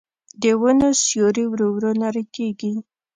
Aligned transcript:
د 0.41 0.43
ونو 0.61 0.89
سیوري 1.03 1.45
ورو 1.47 1.67
ورو 1.75 1.91
نری 2.01 2.23
کېږي 2.35 2.73